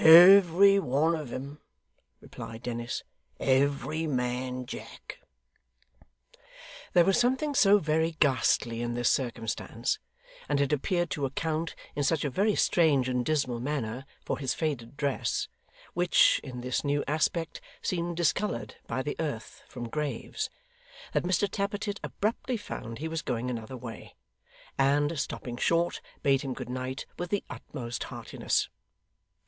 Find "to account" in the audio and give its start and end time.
11.11-11.75